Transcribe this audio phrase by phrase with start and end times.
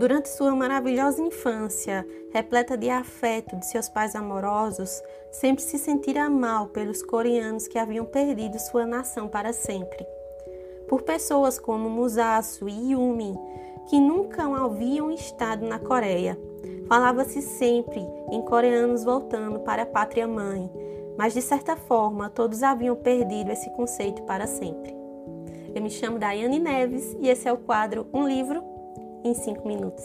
[0.00, 6.68] Durante sua maravilhosa infância, repleta de afeto de seus pais amorosos, sempre se sentira mal
[6.68, 10.06] pelos coreanos que haviam perdido sua nação para sempre.
[10.88, 13.38] Por pessoas como Musasu e Yumi,
[13.90, 16.40] que nunca haviam estado na Coreia.
[16.88, 20.72] Falava-se sempre em coreanos voltando para a pátria mãe,
[21.18, 24.96] mas de certa forma todos haviam perdido esse conceito para sempre.
[25.74, 28.69] Eu me chamo Daiane Neves e esse é o quadro Um Livro
[29.24, 30.04] em 5 Minutos.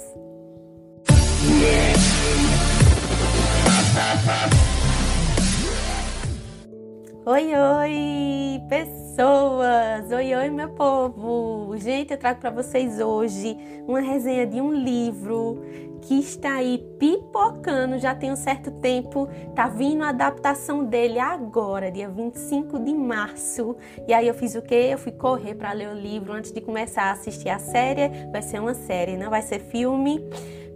[7.28, 10.12] Oi, oi, pessoas!
[10.12, 11.76] Oi, oi, meu povo!
[11.78, 15.64] Gente, eu trago para vocês hoje uma resenha de um livro
[16.05, 19.27] que está aí pipocando já tem um certo tempo.
[19.55, 23.76] Tá vindo a adaptação dele agora, dia 25 de março.
[24.08, 24.90] E aí eu fiz o quê?
[24.91, 28.09] Eu fui correr para ler o livro antes de começar a assistir a série.
[28.31, 30.23] Vai ser uma série, não vai ser filme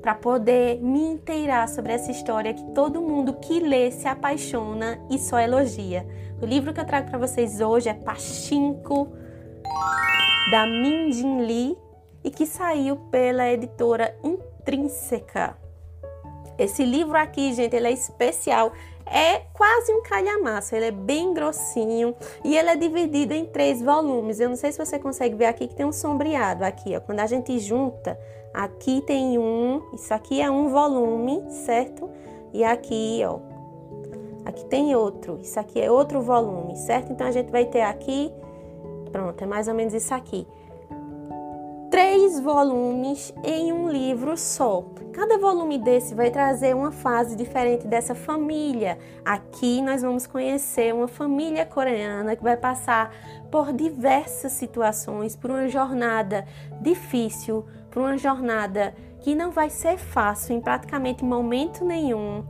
[0.01, 5.19] para poder me inteirar sobre essa história que todo mundo que lê se apaixona e
[5.19, 6.07] só elogia.
[6.41, 9.09] O livro que eu trago para vocês hoje é Pachinko,
[10.49, 11.77] da Min Jin Lee,
[12.23, 14.15] e que saiu pela editora
[14.69, 15.57] Intrínseca.
[16.57, 18.71] Esse livro aqui, gente, ele é especial.
[19.05, 24.39] É quase um calhamaço, ele é bem grossinho e ele é dividido em três volumes.
[24.39, 26.99] Eu não sei se você consegue ver aqui que tem um sombreado aqui, ó.
[26.99, 28.19] Quando a gente junta,
[28.53, 32.07] aqui tem um, isso aqui é um volume, certo?
[32.53, 33.39] E aqui, ó,
[34.45, 37.11] Aqui tem outro, isso aqui é outro volume, certo?
[37.11, 38.31] Então a gente vai ter aqui,
[39.11, 40.47] pronto, é mais ou menos isso aqui.
[41.89, 44.85] Três volumes em um livro só.
[45.11, 48.99] Cada volume desse vai trazer uma fase diferente dessa família.
[49.25, 53.11] Aqui nós vamos conhecer uma família coreana que vai passar
[53.49, 56.45] por diversas situações, por uma jornada
[56.79, 62.45] difícil, por uma jornada que não vai ser fácil em praticamente momento nenhum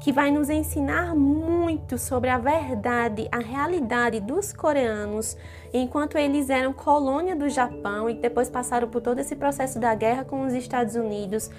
[0.00, 5.36] que vai nos ensinar muito sobre a verdade, a realidade dos coreanos,
[5.72, 10.24] enquanto eles eram colônia do Japão e depois passaram por todo esse processo da guerra
[10.24, 11.50] com os Estados Unidos.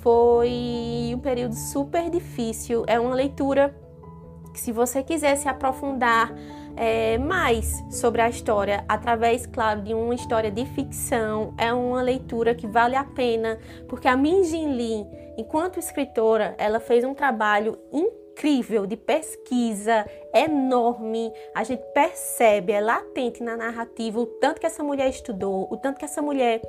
[0.00, 2.84] Foi um período super difícil.
[2.86, 3.74] É uma leitura
[4.52, 6.32] que, se você quiser se aprofundar
[6.76, 12.54] é, mais sobre a história, através, claro, de uma história de ficção, é uma leitura
[12.54, 15.06] que vale a pena, porque a Min Jin Lee,
[15.36, 18.29] enquanto escritora, ela fez um trabalho incrível
[18.88, 21.30] de pesquisa enorme.
[21.54, 25.98] A gente percebe, é latente na narrativa o tanto que essa mulher estudou, o tanto
[25.98, 26.62] que essa mulher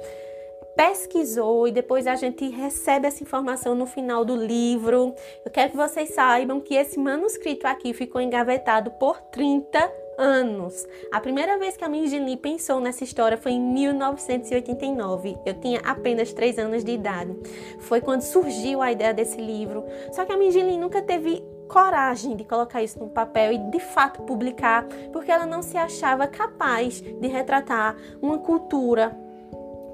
[0.75, 5.13] pesquisou e depois a gente recebe essa informação no final do livro.
[5.45, 9.79] Eu quero que vocês saibam que esse manuscrito aqui ficou engavetado por 30
[10.17, 10.85] anos.
[11.11, 15.37] A primeira vez que a Minjin pensou nessa história foi em 1989.
[15.45, 17.35] Eu tinha apenas 3 anos de idade.
[17.79, 19.83] Foi quando surgiu a ideia desse livro.
[20.11, 24.21] Só que a Minjin nunca teve coragem de colocar isso no papel e de fato
[24.23, 29.17] publicar, porque ela não se achava capaz de retratar uma cultura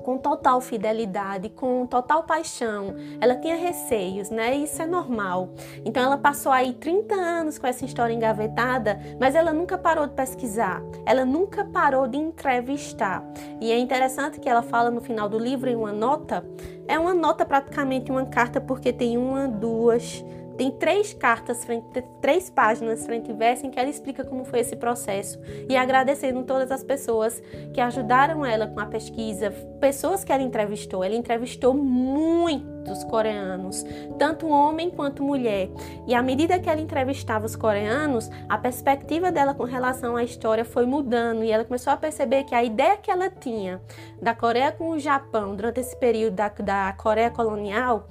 [0.04, 2.96] com total fidelidade, com total paixão.
[3.22, 4.56] Ela tinha receios, né?
[4.56, 5.50] Isso é normal.
[5.86, 10.14] Então ela passou aí 30 anos com essa história engavetada, mas ela nunca parou de
[10.14, 10.82] pesquisar.
[11.06, 13.22] Ela nunca parou de entrevistar.
[13.62, 16.44] E é interessante que ela fala no final do livro em uma nota,
[16.88, 20.24] é uma nota praticamente uma carta porque tem uma, duas,
[20.58, 21.86] tem três cartas, frente,
[22.20, 26.44] três páginas frente e verso em que ela explica como foi esse processo e agradecendo
[26.44, 27.42] todas as pessoas
[27.74, 31.04] que ajudaram ela com a pesquisa, pessoas que ela entrevistou.
[31.04, 33.86] Ela entrevistou muitos coreanos,
[34.18, 35.70] tanto homem quanto mulher.
[36.08, 40.66] E à medida que ela entrevistava os coreanos, a perspectiva dela com relação à história
[40.66, 43.82] foi mudando e ela começou a perceber que a ideia que ela tinha
[44.22, 48.08] da Coreia com o Japão durante esse período da, da Coreia colonial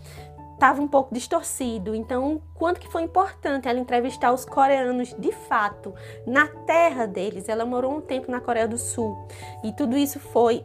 [0.57, 1.95] estava um pouco distorcido.
[1.95, 5.95] Então, quanto que foi importante ela entrevistar os coreanos de fato
[6.27, 7.49] na terra deles.
[7.49, 9.17] Ela morou um tempo na Coreia do Sul
[9.63, 10.65] e tudo isso foi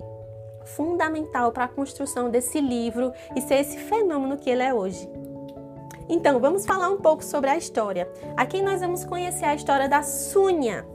[0.65, 5.07] fundamental para a construção desse livro e ser esse fenômeno que ele é hoje.
[6.07, 8.09] Então, vamos falar um pouco sobre a história.
[8.35, 10.85] Aqui nós vamos conhecer a história da Sunha.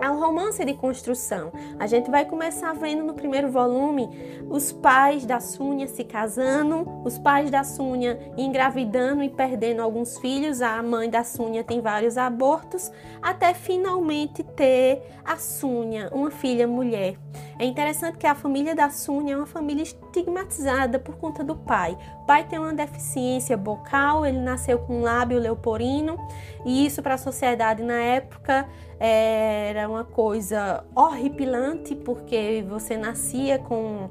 [0.00, 1.52] É um romance de construção.
[1.78, 4.08] A gente vai começar vendo no primeiro volume
[4.48, 10.62] os pais da Sunha se casando, os pais da Sunha engravidando e perdendo alguns filhos,
[10.62, 17.16] a mãe da Sunha tem vários abortos, até finalmente ter a Sunha, uma filha mulher.
[17.58, 19.82] É interessante que a família da Sunha é uma família
[20.18, 21.96] estigmatizada por conta do pai.
[22.22, 26.18] O pai tem uma deficiência bucal, ele nasceu com um lábio leoporino,
[26.64, 28.68] e isso para a sociedade na época
[28.98, 34.10] era uma coisa horripilante, porque você nascia com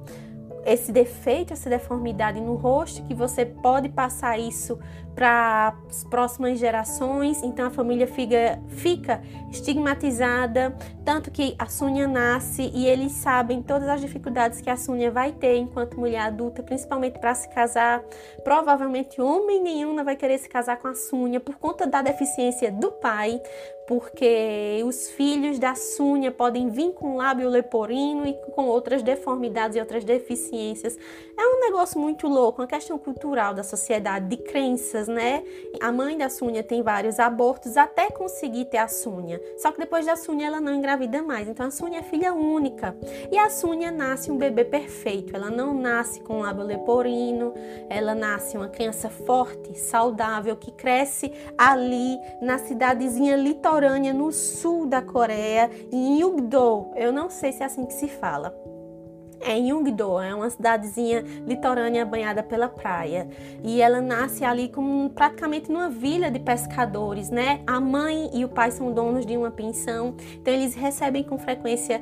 [0.65, 4.77] esse defeito, essa deformidade no rosto, que você pode passar isso
[5.17, 9.19] para as próximas gerações, então a família fica, fica
[9.51, 15.09] estigmatizada, tanto que a Sônia nasce e eles sabem todas as dificuldades que a Sônia
[15.09, 18.03] vai ter enquanto mulher adulta, principalmente para se casar.
[18.43, 22.71] Provavelmente homem nenhum não vai querer se casar com a Sônia por conta da deficiência
[22.71, 23.41] do pai,
[23.87, 29.79] porque os filhos da Súnia podem vir com lábio leporino e com outras deformidades e
[29.79, 30.97] outras deficiências.
[31.39, 35.43] É um negócio muito louco, uma questão cultural da sociedade, de crenças, né?
[35.81, 39.41] A mãe da Súnia tem vários abortos até conseguir ter a Súnia.
[39.57, 41.47] Só que depois da Súnia ela não engravida mais.
[41.47, 42.95] Então a Súnia é filha única.
[43.31, 45.35] E a Súnia nasce um bebê perfeito.
[45.35, 47.53] Ela não nasce com lábio leporino,
[47.89, 55.01] ela nasce uma criança forte, saudável, que cresce ali na cidadezinha litorânea no sul da
[55.01, 56.91] Coreia, em Yugdo.
[56.95, 58.66] Eu não sei se é assim que se fala.
[59.39, 63.27] É em Yungdo, é uma cidadezinha litorânea banhada pela praia.
[63.63, 67.61] E ela nasce ali como praticamente numa vila de pescadores, né?
[67.65, 72.01] A mãe e o pai são donos de uma pensão, então eles recebem com frequência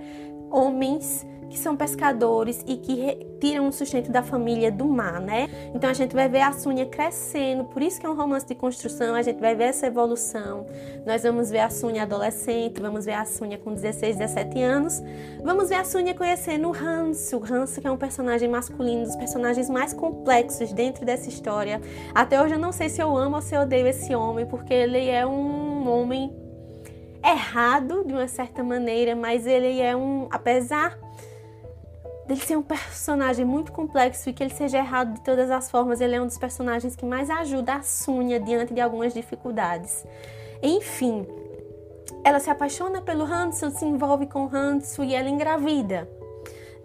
[0.49, 5.47] homens que são pescadores e que tiram o sustento da família do mar, né?
[5.73, 8.55] Então a gente vai ver a Súnia crescendo, por isso que é um romance de
[8.55, 10.65] construção, a gente vai ver essa evolução.
[11.05, 15.01] Nós vamos ver a Súnia adolescente, vamos ver a Súnia com 16, 17 anos,
[15.43, 19.15] vamos ver a Súnia conhecendo o Hanso, o Hanso que é um personagem masculino, dos
[19.15, 21.81] personagens mais complexos dentro dessa história.
[22.13, 24.73] Até hoje eu não sei se eu amo ou se eu odeio esse homem, porque
[24.73, 26.33] ele é um homem
[27.23, 30.97] errado de uma certa maneira, mas ele é um, apesar
[32.27, 36.01] dele ser um personagem muito complexo e que ele seja errado de todas as formas,
[36.01, 40.05] ele é um dos personagens que mais ajuda a Sunya diante de algumas dificuldades.
[40.61, 41.25] Enfim,
[42.23, 46.09] ela se apaixona pelo Hanson, se envolve com Hanson e ela engravida.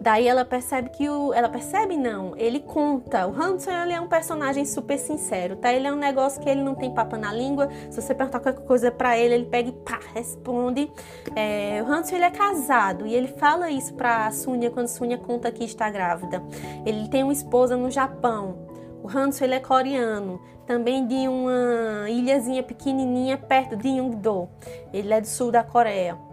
[0.01, 1.31] Daí ela percebe que o.
[1.31, 3.27] Ela percebe não, ele conta.
[3.27, 5.71] O Hanson ele é um personagem super sincero, tá?
[5.71, 7.69] Ele é um negócio que ele não tem papa na língua.
[7.91, 10.91] Se você perguntar qualquer coisa para ele, ele pega e pá, responde.
[11.35, 15.51] É, o Hanson ele é casado e ele fala isso pra Sunya quando Sunya conta
[15.51, 16.41] que está grávida.
[16.83, 18.57] Ele tem uma esposa no Japão.
[19.03, 24.49] O Hanson ele é coreano, também de uma ilhazinha pequenininha perto de Yungdo.
[24.91, 26.30] Ele é do sul da Coreia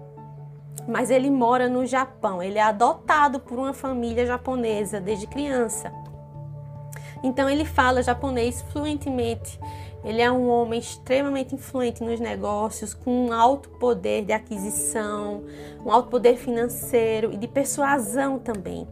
[0.86, 2.42] mas ele mora no Japão.
[2.42, 5.92] Ele é adotado por uma família japonesa desde criança.
[7.22, 9.58] Então ele fala japonês fluentemente.
[10.04, 15.42] Ele é um homem extremamente influente nos negócios, com um alto poder de aquisição,
[15.84, 18.86] um alto poder financeiro e de persuasão também.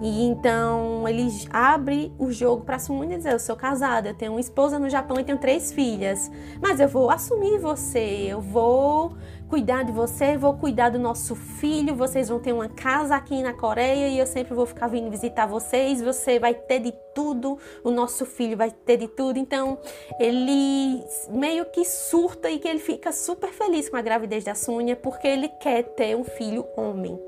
[0.00, 4.32] E então ele abre o jogo para assumir e dizer: Eu sou casada, eu tenho
[4.32, 6.30] uma esposa no Japão e tenho três filhas,
[6.60, 9.14] mas eu vou assumir você, eu vou
[9.48, 13.52] cuidar de você, vou cuidar do nosso filho, vocês vão ter uma casa aqui na
[13.52, 17.90] Coreia e eu sempre vou ficar vindo visitar vocês, você vai ter de tudo, o
[17.90, 19.38] nosso filho vai ter de tudo.
[19.38, 19.78] Então,
[20.18, 24.96] ele meio que surta e que ele fica super feliz com a gravidez da Sônia
[24.96, 27.18] porque ele quer ter um filho homem.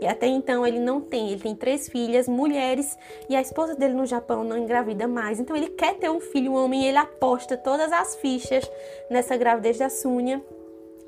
[0.00, 2.98] E até então ele não tem, ele tem três filhas, mulheres,
[3.28, 5.38] e a esposa dele no Japão não engravida mais.
[5.38, 8.68] Então ele quer ter um filho homem e ele aposta todas as fichas
[9.08, 10.42] nessa gravidez da Sônia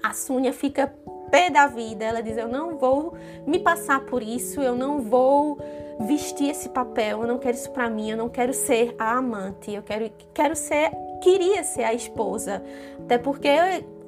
[0.03, 0.93] a Sônia fica
[1.31, 2.05] pé da vida.
[2.05, 3.15] Ela diz: Eu não vou
[3.47, 5.59] me passar por isso, eu não vou
[6.01, 9.73] vestir esse papel, eu não quero isso para mim, eu não quero ser a amante,
[9.73, 10.91] eu quero, quero ser,
[11.23, 12.63] queria ser a esposa.
[13.05, 13.49] Até porque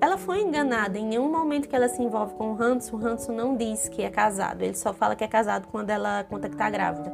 [0.00, 0.99] ela foi enganada.
[0.99, 4.02] Em nenhum momento que ela se envolve com o Hanson, o Hanson não diz que
[4.02, 7.12] é casado, ele só fala que é casado quando ela conta que está grávida.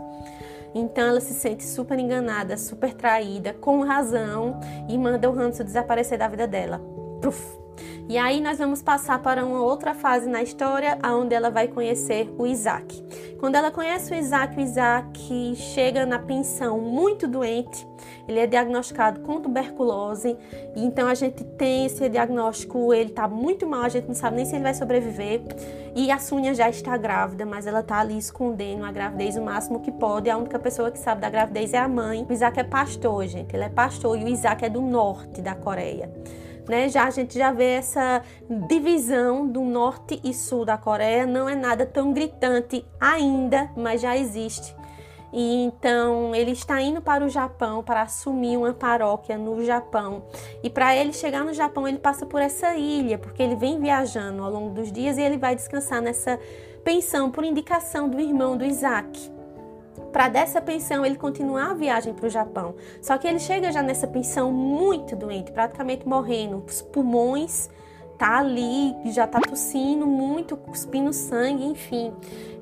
[0.74, 6.18] Então ela se sente super enganada, super traída, com razão, e manda o Hanson desaparecer
[6.18, 6.97] da vida dela.
[8.08, 12.34] E aí nós vamos passar para uma outra fase na história, onde ela vai conhecer
[12.38, 13.04] o Isaac.
[13.38, 17.86] Quando ela conhece o Isaac, o Isaac chega na pensão muito doente.
[18.26, 20.36] Ele é diagnosticado com tuberculose,
[20.74, 24.46] então a gente tem esse diagnóstico, ele está muito mal, a gente não sabe nem
[24.46, 25.42] se ele vai sobreviver.
[25.94, 29.80] E a Sônia já está grávida, mas ela está ali escondendo a gravidez o máximo
[29.80, 30.30] que pode.
[30.30, 32.26] A única pessoa que sabe da gravidez é a mãe.
[32.28, 33.54] O Isaac é pastor, gente.
[33.54, 36.10] Ele é pastor e o Isaac é do norte da Coreia.
[36.68, 36.88] Né?
[36.88, 38.22] Já a gente já vê essa
[38.68, 44.16] divisão do norte e sul da Coreia, não é nada tão gritante ainda, mas já
[44.16, 44.76] existe.
[45.32, 50.24] E então ele está indo para o Japão para assumir uma paróquia no Japão.
[50.62, 54.42] E para ele chegar no Japão, ele passa por essa ilha, porque ele vem viajando
[54.42, 56.38] ao longo dos dias e ele vai descansar nessa
[56.82, 59.37] pensão por indicação do irmão do Isaac
[60.12, 62.74] para dessa pensão ele continuar a viagem para o Japão.
[63.00, 67.70] Só que ele chega já nessa pensão muito doente, praticamente morrendo, os pulmões
[68.18, 72.12] tá ali, já tá tossindo muito, cuspindo sangue, enfim.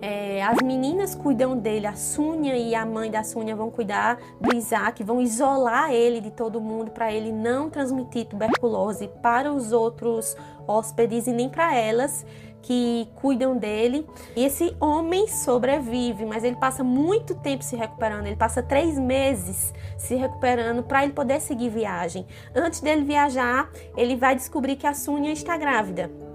[0.02, 4.54] É, as meninas cuidam dele, a Súnia e a mãe da Súnia vão cuidar do
[4.54, 10.36] Isaac, vão isolar ele de todo mundo para ele não transmitir tuberculose para os outros
[10.68, 12.26] hóspedes e nem para elas
[12.66, 14.04] que cuidam dele.
[14.34, 18.26] E esse homem sobrevive, mas ele passa muito tempo se recuperando.
[18.26, 22.26] Ele passa três meses se recuperando para ele poder seguir viagem.
[22.54, 26.25] Antes dele viajar, ele vai descobrir que a Súnia está grávida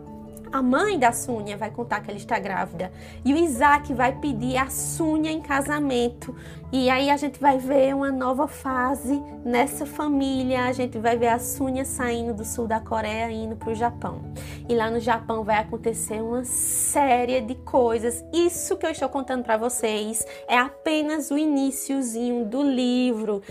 [0.51, 2.91] a mãe da Súnia vai contar que ela está grávida
[3.23, 6.35] e o Isaac vai pedir a Súnia em casamento.
[6.71, 10.65] E aí a gente vai ver uma nova fase nessa família.
[10.65, 13.75] A gente vai ver a Súnia saindo do sul da Coreia e indo para o
[13.75, 14.21] Japão.
[14.69, 18.23] E lá no Japão vai acontecer uma série de coisas.
[18.33, 23.41] Isso que eu estou contando para vocês é apenas o iníciozinho do livro.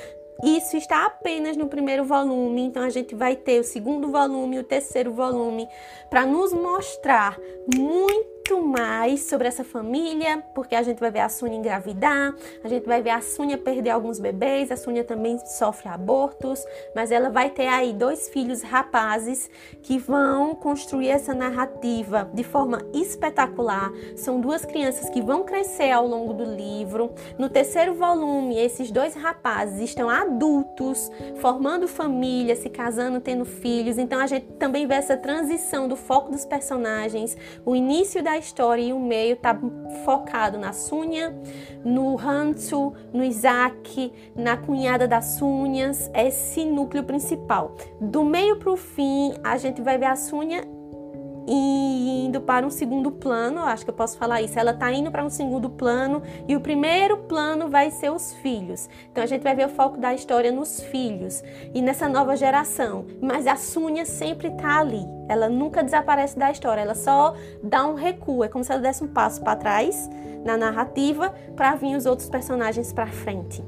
[0.43, 4.65] Isso está apenas no primeiro volume, então a gente vai ter o segundo volume o
[4.65, 5.69] terceiro volume
[6.09, 7.39] para nos mostrar
[7.75, 12.69] muito muito mais sobre essa família, porque a gente vai ver a Sônia engravidar, a
[12.69, 16.65] gente vai ver a Sônia perder alguns bebês, a Sônia também sofre abortos,
[16.95, 19.49] mas ela vai ter aí dois filhos rapazes
[19.83, 23.93] que vão construir essa narrativa de forma espetacular.
[24.17, 27.13] São duas crianças que vão crescer ao longo do livro.
[27.39, 33.97] No terceiro volume, esses dois rapazes estão adultos, formando família, se casando, tendo filhos.
[33.97, 38.83] Então a gente também vê essa transição do foco dos personagens, o início da história
[38.83, 39.57] e o meio está
[40.05, 41.33] focado na Sunha,
[41.85, 47.77] no Hansu, no Isaac, na cunhada das Sunhas, esse núcleo principal.
[48.01, 50.17] Do meio para o fim, a gente vai ver a
[51.51, 54.59] Sunha indo para um segundo plano, acho que eu posso falar isso.
[54.59, 58.89] Ela está indo para um segundo plano e o primeiro plano vai ser os filhos.
[59.11, 61.43] Então a gente vai ver o foco da história nos filhos
[61.75, 63.05] e nessa nova geração.
[63.21, 65.05] Mas a Súnia sempre está ali.
[65.29, 69.03] Ela nunca desaparece da história, ela só dá um recuo, é como se ela desse
[69.03, 70.09] um passo para trás
[70.45, 73.63] na narrativa para vir os outros personagens para frente.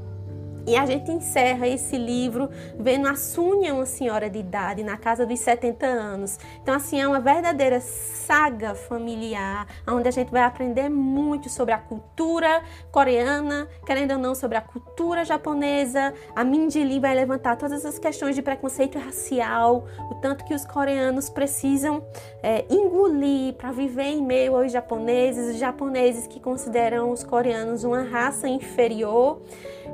[0.66, 5.26] E a gente encerra esse livro vendo a Súnia, uma senhora de idade, na casa
[5.26, 6.38] dos 70 anos.
[6.62, 11.78] Então, assim, é uma verdadeira saga familiar, onde a gente vai aprender muito sobre a
[11.78, 16.14] cultura coreana, querendo ou não, sobre a cultura japonesa.
[16.35, 20.64] A Mindy Lee vai levantar todas as questões de preconceito racial, o tanto que os
[20.64, 22.04] coreanos precisam
[22.42, 28.02] é, engolir para viver em meio aos japoneses, os japoneses que consideram os coreanos uma
[28.02, 29.40] raça inferior.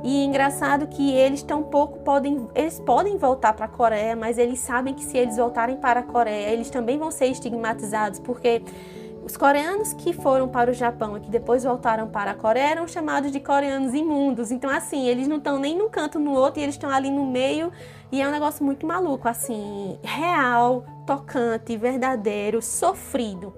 [0.02, 4.38] E é engraçado que eles tão pouco podem, eles podem voltar para a Coreia, mas
[4.38, 8.62] eles sabem que se eles voltarem para a Coreia, eles também vão ser estigmatizados, porque
[9.28, 12.88] os coreanos que foram para o Japão e que depois voltaram para a Coreia eram
[12.88, 14.50] chamados de coreanos imundos.
[14.50, 17.26] Então, assim, eles não estão nem num canto no outro e eles estão ali no
[17.26, 17.70] meio.
[18.10, 23.52] E é um negócio muito maluco, assim, real, tocante, verdadeiro, sofrido.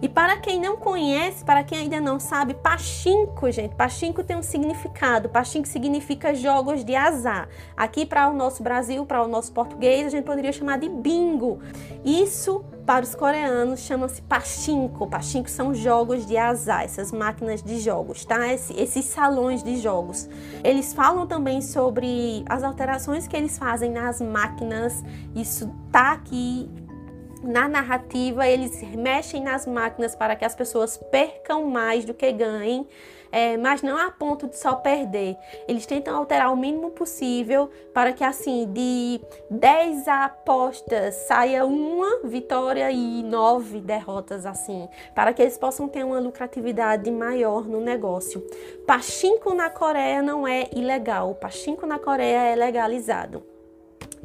[0.00, 4.42] E para quem não conhece, para quem ainda não sabe, pachinko, gente, pachinko tem um
[4.42, 5.28] significado.
[5.28, 7.48] Pachinko significa jogos de azar.
[7.76, 11.60] Aqui para o nosso Brasil, para o nosso português, a gente poderia chamar de bingo.
[12.04, 15.06] Isso para os coreanos chama-se pachinko.
[15.08, 18.52] Pachinko são jogos de azar, essas máquinas de jogos, tá?
[18.52, 20.28] esses salões de jogos.
[20.64, 25.04] Eles falam também sobre as alterações que eles fazem nas máquinas.
[25.34, 26.70] Isso tá aqui
[27.42, 32.86] na narrativa, eles mexem nas máquinas para que as pessoas percam mais do que ganhem,
[33.30, 35.36] é, mas não a ponto de só perder.
[35.66, 42.90] Eles tentam alterar o mínimo possível para que, assim, de 10 apostas saia uma vitória
[42.90, 48.40] e nove derrotas, assim, para que eles possam ter uma lucratividade maior no negócio.
[48.86, 53.57] Pachinko na Coreia não é ilegal, pachinko na Coreia é legalizado.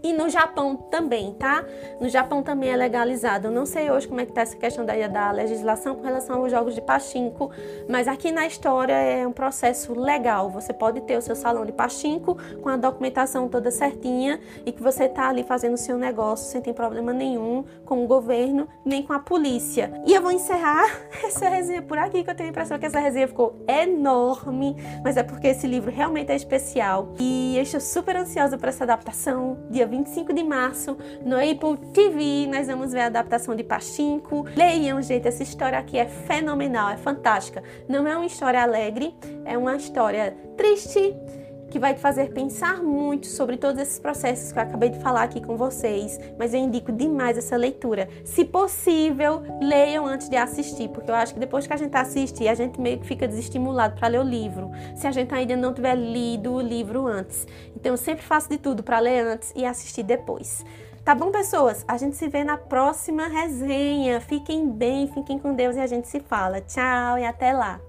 [0.03, 1.63] E no Japão também, tá?
[2.00, 3.48] No Japão também é legalizado.
[3.48, 6.41] Eu não sei hoje como é que tá essa questão da, da legislação com relação
[6.41, 7.51] aos jogos de pachinko,
[7.88, 10.50] mas aqui na história é um processo legal.
[10.50, 14.83] Você pode ter o seu salão de pachinko com a documentação toda certinha e que
[14.83, 19.03] você tá ali fazendo o seu negócio sem ter problema nenhum com o governo nem
[19.03, 19.89] com a polícia.
[20.05, 20.86] E eu vou encerrar
[21.24, 25.15] essa resenha por aqui, que eu tenho a impressão que essa resenha ficou enorme, mas
[25.15, 29.57] é porque esse livro realmente é especial e eu estou super ansiosa por essa adaptação.
[29.69, 34.46] Dia 25 de março, no Apple TV, nós vamos ver a adaptação de Pachinko.
[34.56, 37.64] Leiam, gente, essa história aqui é fenomenal, é fantástica.
[37.88, 41.16] Não é uma história alegre, é uma história triste
[41.74, 45.24] que vai te fazer pensar muito sobre todos esses processos que eu acabei de falar
[45.24, 48.08] aqui com vocês, mas eu indico demais essa leitura.
[48.24, 52.48] Se possível, leiam antes de assistir, porque eu acho que depois que a gente assiste,
[52.48, 55.74] a gente meio que fica desestimulado para ler o livro, se a gente ainda não
[55.74, 57.48] tiver lido o livro antes.
[57.75, 60.63] Então eu sempre faço de tudo para ler antes e assistir depois.
[61.03, 61.84] Tá bom, pessoas?
[61.88, 64.22] A gente se vê na próxima resenha.
[64.22, 66.62] Fiquem bem, fiquem com Deus e a gente se fala.
[66.62, 67.82] Tchau e até lá.